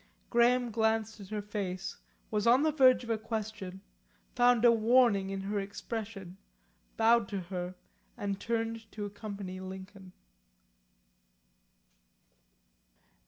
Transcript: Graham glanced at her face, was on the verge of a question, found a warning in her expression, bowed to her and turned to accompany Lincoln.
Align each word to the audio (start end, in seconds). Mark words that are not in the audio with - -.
Graham 0.31 0.71
glanced 0.71 1.19
at 1.19 1.27
her 1.29 1.43
face, 1.43 1.97
was 2.31 2.47
on 2.47 2.63
the 2.63 2.71
verge 2.71 3.03
of 3.03 3.11
a 3.11 3.19
question, 3.19 3.81
found 4.33 4.65
a 4.65 4.71
warning 4.71 5.29
in 5.29 5.41
her 5.41 5.59
expression, 5.59 6.37
bowed 6.97 7.29
to 7.29 7.39
her 7.41 7.75
and 8.17 8.39
turned 8.39 8.91
to 8.93 9.05
accompany 9.05 9.59
Lincoln. 9.59 10.13